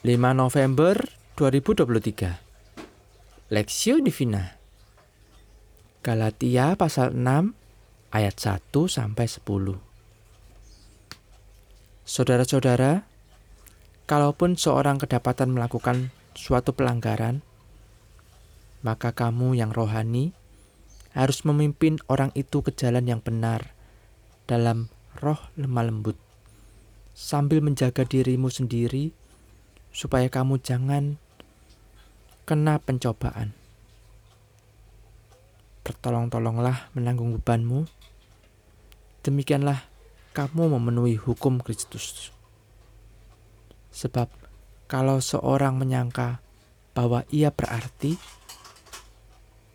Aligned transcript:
5 0.00 0.16
November 0.32 0.96
2023 1.36 3.52
Lexio 3.52 4.00
Divina. 4.00 4.56
Galatia 6.00 6.72
pasal 6.72 7.12
6 7.12 7.52
ayat 8.08 8.32
1 8.32 8.72
sampai 8.88 9.28
10 9.28 9.44
Saudara-saudara, 12.08 13.04
kalaupun 14.08 14.56
seorang 14.56 14.96
kedapatan 14.96 15.52
melakukan 15.52 16.08
suatu 16.32 16.72
pelanggaran, 16.72 17.44
maka 18.80 19.12
kamu 19.12 19.60
yang 19.60 19.68
rohani 19.68 20.32
harus 21.12 21.44
memimpin 21.44 22.00
orang 22.08 22.32
itu 22.32 22.64
ke 22.64 22.72
jalan 22.72 23.04
yang 23.04 23.20
benar 23.20 23.76
dalam 24.48 24.88
roh 25.20 25.52
lemah 25.60 25.92
lembut, 25.92 26.16
sambil 27.12 27.60
menjaga 27.60 28.08
dirimu 28.08 28.48
sendiri 28.48 29.19
supaya 29.90 30.30
kamu 30.30 30.62
jangan 30.62 31.18
kena 32.46 32.78
pencobaan. 32.82 33.54
Bertolong-tolonglah 35.82 36.94
menanggung 36.94 37.34
bebanmu. 37.38 37.86
Demikianlah 39.26 39.86
kamu 40.34 40.78
memenuhi 40.78 41.18
hukum 41.18 41.58
Kristus. 41.58 42.30
Sebab 43.90 44.30
kalau 44.86 45.18
seorang 45.18 45.74
menyangka 45.74 46.38
bahwa 46.94 47.26
ia 47.30 47.50
berarti, 47.50 48.14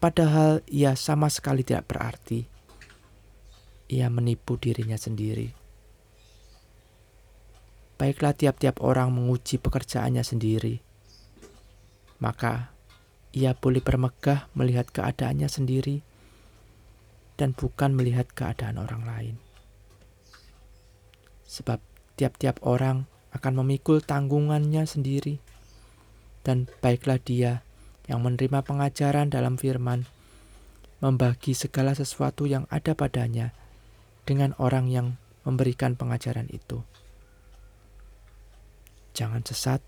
padahal 0.00 0.60
ia 0.68 0.92
sama 0.96 1.32
sekali 1.32 1.64
tidak 1.64 1.88
berarti, 1.88 2.44
ia 3.88 4.08
menipu 4.12 4.56
dirinya 4.60 4.96
sendiri 4.96 5.61
baiklah 8.02 8.34
tiap-tiap 8.34 8.82
orang 8.82 9.14
menguji 9.14 9.62
pekerjaannya 9.62 10.26
sendiri. 10.26 10.82
Maka 12.18 12.74
ia 13.30 13.54
boleh 13.54 13.78
bermegah 13.78 14.50
melihat 14.58 14.90
keadaannya 14.90 15.46
sendiri 15.46 16.02
dan 17.38 17.54
bukan 17.54 17.94
melihat 17.94 18.26
keadaan 18.34 18.82
orang 18.82 19.06
lain. 19.06 19.36
Sebab 21.46 21.78
tiap-tiap 22.18 22.58
orang 22.66 23.06
akan 23.38 23.62
memikul 23.62 24.02
tanggungannya 24.02 24.82
sendiri, 24.82 25.38
dan 26.42 26.66
baiklah 26.82 27.22
dia 27.22 27.62
yang 28.10 28.18
menerima 28.18 28.66
pengajaran 28.66 29.30
dalam 29.30 29.54
firman, 29.54 30.10
membagi 30.98 31.54
segala 31.54 31.94
sesuatu 31.94 32.50
yang 32.50 32.66
ada 32.66 32.98
padanya 32.98 33.54
dengan 34.26 34.58
orang 34.58 34.90
yang 34.90 35.14
memberikan 35.46 35.94
pengajaran 35.94 36.50
itu. 36.50 36.82
Jangan 39.12 39.44
sesat. 39.44 39.80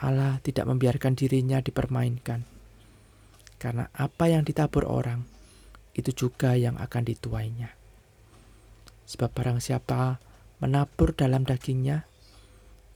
Allah 0.00 0.40
tidak 0.40 0.66
membiarkan 0.68 1.12
dirinya 1.14 1.60
dipermainkan. 1.60 2.44
Karena 3.60 3.86
apa 3.94 4.26
yang 4.26 4.42
ditabur 4.42 4.88
orang, 4.88 5.22
itu 5.94 6.10
juga 6.10 6.56
yang 6.56 6.80
akan 6.80 7.02
dituainya. 7.06 7.70
Sebab 9.06 9.30
barang 9.30 9.60
siapa 9.60 10.18
menabur 10.58 11.12
dalam 11.12 11.44
dagingnya, 11.44 12.08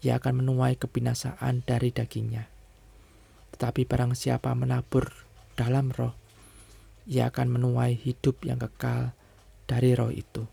ia 0.00 0.16
akan 0.16 0.42
menuai 0.42 0.80
kebinasaan 0.80 1.62
dari 1.66 1.92
dagingnya. 1.92 2.48
Tetapi 3.54 3.84
barang 3.84 4.16
siapa 4.16 4.52
menabur 4.56 5.12
dalam 5.56 5.92
roh, 5.92 6.14
ia 7.08 7.30
akan 7.30 7.58
menuai 7.58 7.94
hidup 7.94 8.42
yang 8.46 8.58
kekal 8.58 9.14
dari 9.66 9.94
roh 9.98 10.10
itu. 10.14 10.46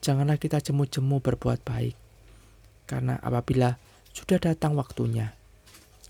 Janganlah 0.00 0.40
kita 0.40 0.64
jemu-jemu 0.64 1.20
berbuat 1.20 1.60
baik, 1.60 1.96
karena 2.90 3.22
apabila 3.22 3.78
sudah 4.10 4.42
datang 4.42 4.74
waktunya, 4.74 5.30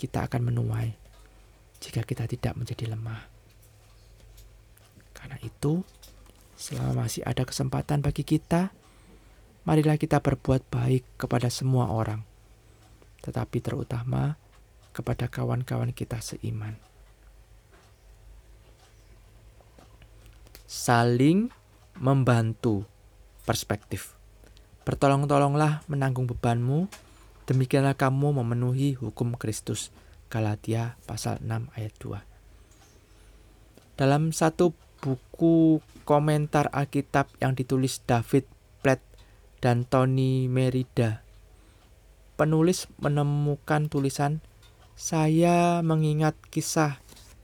kita 0.00 0.24
akan 0.24 0.48
menuai 0.48 0.96
jika 1.76 2.00
kita 2.08 2.24
tidak 2.24 2.56
menjadi 2.56 2.96
lemah. 2.96 3.20
Karena 5.12 5.36
itu, 5.44 5.84
selama 6.56 7.04
masih 7.04 7.20
ada 7.28 7.44
kesempatan 7.44 8.00
bagi 8.00 8.24
kita, 8.24 8.72
marilah 9.68 10.00
kita 10.00 10.24
berbuat 10.24 10.72
baik 10.72 11.04
kepada 11.20 11.52
semua 11.52 11.92
orang, 11.92 12.24
tetapi 13.20 13.60
terutama 13.60 14.40
kepada 14.96 15.28
kawan-kawan 15.28 15.92
kita 15.92 16.16
seiman. 16.24 16.80
Saling 20.64 21.52
membantu 22.00 22.88
perspektif. 23.44 24.19
Bertolong-tolonglah 24.80 25.84
menanggung 25.92 26.24
bebanmu, 26.24 26.88
demikianlah 27.44 27.92
kamu 28.00 28.40
memenuhi 28.40 28.96
hukum 28.96 29.36
Kristus. 29.36 29.92
Galatia 30.30 30.96
pasal 31.04 31.42
6 31.42 31.68
ayat 31.76 31.92
2. 32.00 32.22
Dalam 34.00 34.32
satu 34.32 34.72
buku 35.04 35.84
komentar 36.08 36.72
Alkitab 36.72 37.28
yang 37.42 37.52
ditulis 37.52 38.00
David 38.06 38.48
Platt 38.80 39.04
dan 39.60 39.84
Tony 39.84 40.48
Merida, 40.48 41.20
penulis 42.40 42.88
menemukan 42.96 43.92
tulisan 43.92 44.40
saya 44.96 45.84
mengingat 45.84 46.32
kisah 46.48 46.96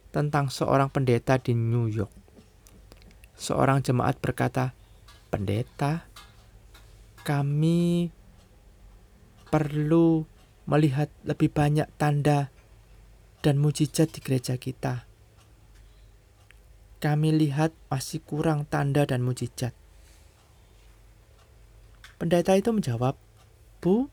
tentang 0.08 0.48
seorang 0.48 0.88
pendeta 0.88 1.36
di 1.36 1.52
New 1.52 1.92
York. 1.92 2.12
Seorang 3.36 3.84
jemaat 3.84 4.16
berkata, 4.16 4.72
"Pendeta, 5.28 6.08
kami 7.26 8.14
perlu 9.50 10.22
melihat 10.70 11.10
lebih 11.26 11.50
banyak 11.50 11.90
tanda 11.98 12.54
dan 13.42 13.58
mujizat 13.58 14.14
di 14.14 14.22
gereja 14.22 14.54
kita. 14.54 15.02
Kami 17.02 17.34
lihat 17.34 17.74
masih 17.90 18.22
kurang 18.22 18.70
tanda 18.70 19.02
dan 19.02 19.26
mujizat. 19.26 19.74
Pendeta 22.16 22.54
itu 22.54 22.70
menjawab, 22.70 23.18
"Bu, 23.82 24.06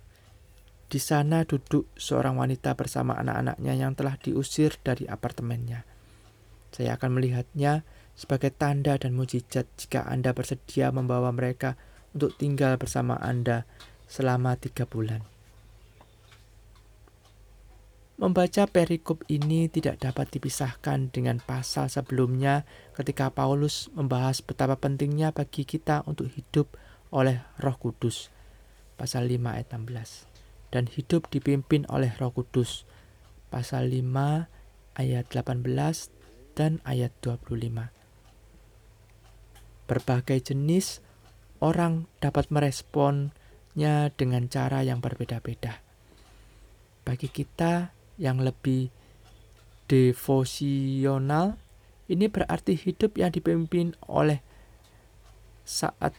di 0.90 0.98
sana 0.98 1.46
duduk 1.46 1.90
seorang 1.96 2.38
wanita 2.38 2.74
bersama 2.74 3.18
anak-anaknya 3.18 3.74
yang 3.74 3.94
telah 3.94 4.18
diusir 4.18 4.78
dari 4.82 5.10
apartemennya. 5.10 5.86
Saya 6.74 6.98
akan 6.98 7.18
melihatnya 7.18 7.82
sebagai 8.14 8.54
tanda 8.54 8.98
dan 8.98 9.18
mujizat 9.18 9.66
jika 9.78 10.06
Anda 10.06 10.34
bersedia 10.38 10.94
membawa 10.94 11.34
mereka 11.34 11.78
untuk 12.14 12.38
tinggal 12.38 12.78
bersama 12.78 13.18
Anda 13.20 13.66
selama 14.06 14.56
tiga 14.58 14.86
bulan. 14.86 15.34
Membaca 18.14 18.70
perikop 18.70 19.26
ini 19.28 19.68
tidak 19.68 20.00
dapat 20.00 20.30
dipisahkan 20.30 21.10
dengan 21.10 21.42
pasal 21.42 21.90
sebelumnya 21.90 22.64
ketika 22.94 23.34
Paulus 23.34 23.90
membahas 23.92 24.40
betapa 24.40 24.78
pentingnya 24.78 25.34
bagi 25.34 25.66
kita 25.66 26.06
untuk 26.06 26.30
hidup 26.30 26.78
oleh 27.10 27.42
roh 27.58 27.74
kudus. 27.76 28.30
Pasal 28.96 29.28
5 29.28 29.58
ayat 29.58 29.74
16. 29.74 30.30
Dan 30.70 30.86
hidup 30.94 31.28
dipimpin 31.34 31.90
oleh 31.90 32.14
roh 32.22 32.30
kudus. 32.30 32.86
Pasal 33.50 33.90
5 33.90 34.46
ayat 34.94 35.26
18 35.34 35.66
dan 36.54 36.80
ayat 36.86 37.12
25. 37.26 37.90
Berbagai 39.90 40.54
jenis 40.54 41.02
orang 41.64 42.12
dapat 42.20 42.52
meresponnya 42.52 44.12
dengan 44.20 44.52
cara 44.52 44.84
yang 44.84 45.00
berbeda-beda. 45.00 45.80
Bagi 47.08 47.32
kita 47.32 47.96
yang 48.20 48.44
lebih 48.44 48.92
devosional, 49.88 51.56
ini 52.12 52.28
berarti 52.28 52.76
hidup 52.76 53.16
yang 53.16 53.32
dipimpin 53.32 53.96
oleh 54.12 54.44
saat 55.64 56.12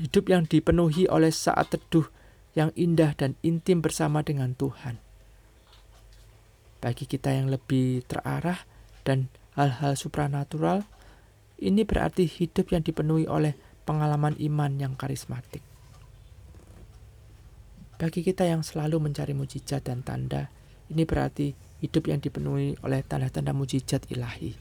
hidup 0.00 0.24
yang 0.32 0.48
dipenuhi 0.48 1.04
oleh 1.04 1.28
saat 1.28 1.68
teduh 1.68 2.08
yang 2.56 2.72
indah 2.76 3.12
dan 3.16 3.36
intim 3.44 3.84
bersama 3.84 4.24
dengan 4.24 4.56
Tuhan. 4.56 5.00
Bagi 6.80 7.04
kita 7.06 7.32
yang 7.32 7.52
lebih 7.52 8.02
terarah 8.08 8.64
dan 9.04 9.28
hal-hal 9.54 9.94
supranatural, 9.94 10.84
ini 11.62 11.86
berarti 11.86 12.26
hidup 12.26 12.74
yang 12.74 12.82
dipenuhi 12.82 13.28
oleh 13.28 13.54
pengalaman 13.82 14.38
iman 14.38 14.72
yang 14.78 14.94
karismatik. 14.94 15.62
Bagi 18.02 18.26
kita 18.26 18.42
yang 18.42 18.66
selalu 18.66 18.98
mencari 18.98 19.30
mujizat 19.30 19.86
dan 19.86 20.02
tanda, 20.02 20.50
ini 20.90 21.06
berarti 21.06 21.54
hidup 21.78 22.10
yang 22.10 22.18
dipenuhi 22.18 22.74
oleh 22.82 23.06
tanda-tanda 23.06 23.54
mujizat 23.54 24.10
ilahi. 24.10 24.58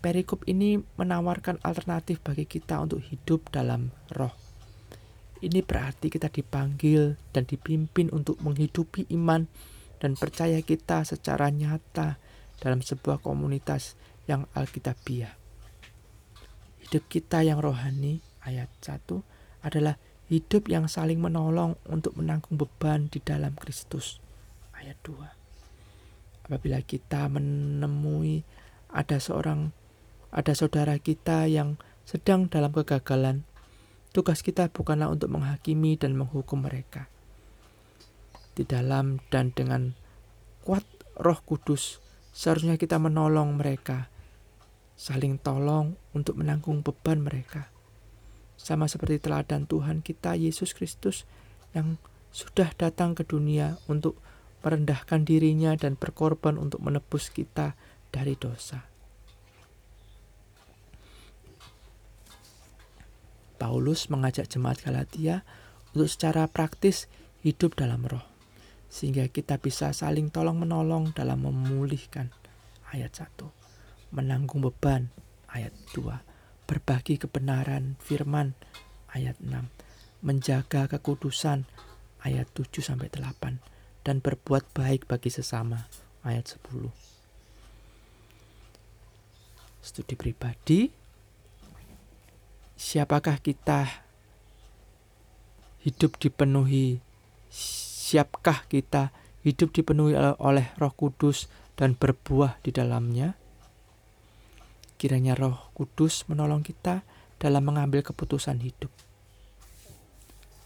Perikop 0.00 0.48
ini 0.48 0.80
menawarkan 0.96 1.60
alternatif 1.62 2.24
bagi 2.24 2.48
kita 2.48 2.80
untuk 2.80 3.04
hidup 3.06 3.52
dalam 3.54 3.92
roh. 4.16 4.32
Ini 5.40 5.64
berarti 5.64 6.12
kita 6.12 6.28
dipanggil 6.28 7.16
dan 7.32 7.48
dipimpin 7.48 8.12
untuk 8.12 8.40
menghidupi 8.44 9.08
iman 9.16 9.48
dan 10.00 10.16
percaya 10.16 10.60
kita 10.64 11.04
secara 11.04 11.48
nyata 11.48 12.20
dalam 12.60 12.84
sebuah 12.84 13.24
komunitas 13.24 13.96
yang 14.28 14.44
alkitabiah. 14.52 15.39
Hidup 16.90 17.06
kita 17.06 17.46
yang 17.46 17.62
rohani, 17.62 18.18
ayat 18.42 18.66
1, 18.82 19.22
adalah 19.62 19.94
hidup 20.26 20.66
yang 20.66 20.90
saling 20.90 21.22
menolong 21.22 21.78
untuk 21.86 22.18
menanggung 22.18 22.58
beban 22.58 23.06
di 23.06 23.22
dalam 23.22 23.54
Kristus. 23.54 24.18
Ayat 24.74 24.98
2. 25.06 26.50
Apabila 26.50 26.82
kita 26.82 27.30
menemui 27.30 28.42
ada 28.90 29.22
seorang 29.22 29.70
ada 30.34 30.50
saudara 30.50 30.98
kita 30.98 31.46
yang 31.46 31.78
sedang 32.02 32.50
dalam 32.50 32.74
kegagalan, 32.74 33.46
tugas 34.10 34.42
kita 34.42 34.66
bukanlah 34.66 35.14
untuk 35.14 35.30
menghakimi 35.30 35.94
dan 35.94 36.18
menghukum 36.18 36.66
mereka. 36.66 37.06
Di 38.58 38.66
dalam 38.66 39.22
dan 39.30 39.54
dengan 39.54 39.94
kuat 40.66 40.82
Roh 41.14 41.38
Kudus, 41.46 42.02
seharusnya 42.34 42.74
kita 42.74 42.98
menolong 42.98 43.62
mereka, 43.62 44.10
saling 45.00 45.40
tolong 45.40 45.96
untuk 46.12 46.36
menanggung 46.36 46.84
beban 46.84 47.24
mereka 47.24 47.72
sama 48.60 48.84
seperti 48.84 49.16
teladan 49.16 49.64
Tuhan 49.64 50.04
kita 50.04 50.36
Yesus 50.36 50.76
Kristus 50.76 51.24
yang 51.72 51.96
sudah 52.28 52.68
datang 52.76 53.16
ke 53.16 53.24
dunia 53.24 53.80
untuk 53.88 54.20
merendahkan 54.60 55.24
dirinya 55.24 55.72
dan 55.80 55.96
berkorban 55.96 56.60
untuk 56.60 56.84
menebus 56.84 57.32
kita 57.32 57.72
dari 58.12 58.36
dosa. 58.36 58.84
Paulus 63.56 64.12
mengajak 64.12 64.48
jemaat 64.52 64.84
Galatia 64.84 65.44
untuk 65.96 66.08
secara 66.08 66.44
praktis 66.48 67.08
hidup 67.40 67.76
dalam 67.76 68.04
roh, 68.04 68.24
sehingga 68.92 69.28
kita 69.32 69.56
bisa 69.56 69.92
saling 69.96 70.28
tolong-menolong 70.28 71.16
dalam 71.16 71.44
memulihkan. 71.44 72.32
Ayat 72.92 73.20
1. 73.20 73.59
Menanggung 74.10 74.62
beban. 74.62 75.10
Ayat 75.50 75.74
2 75.94 76.22
berbagi 76.70 77.18
kebenaran 77.18 77.98
firman. 77.98 78.54
Ayat 79.10 79.34
6, 79.42 79.66
menjaga 80.22 80.86
kekudusan. 80.86 81.66
Ayat 82.20 82.46
7 82.52 82.84
sampai 82.84 83.08
8 83.08 83.58
dan 84.04 84.20
berbuat 84.20 84.70
baik 84.76 85.08
bagi 85.08 85.32
sesama. 85.32 85.88
Ayat 86.20 86.60
10. 86.60 86.92
Studi 89.80 90.14
pribadi. 90.14 90.92
Siapakah 92.76 93.40
kita 93.40 93.88
hidup 95.80 96.20
dipenuhi? 96.20 97.00
Siapkah 97.48 98.68
kita 98.68 99.16
hidup 99.40 99.72
dipenuhi 99.72 100.12
oleh 100.16 100.68
Roh 100.76 100.92
Kudus 100.92 101.48
dan 101.76 101.96
berbuah 101.96 102.60
di 102.60 102.68
dalamnya? 102.72 103.39
Kiranya 105.00 105.32
Roh 105.32 105.72
Kudus 105.72 106.28
menolong 106.28 106.60
kita 106.60 107.08
dalam 107.40 107.64
mengambil 107.64 108.04
keputusan 108.04 108.60
hidup. 108.60 108.92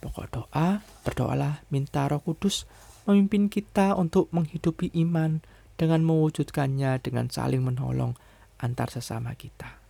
Pokok 0.02 0.26
doa, 0.34 0.82
berdoalah 1.06 1.62
minta 1.70 2.10
Roh 2.10 2.18
Kudus 2.18 2.66
memimpin 3.06 3.46
kita 3.46 3.94
untuk 3.94 4.26
menghidupi 4.34 4.90
iman 5.06 5.38
dengan 5.78 6.02
mewujudkannya 6.02 6.98
dengan 6.98 7.30
saling 7.30 7.62
menolong 7.62 8.18
antar 8.58 8.90
sesama 8.90 9.38
kita. 9.38 9.83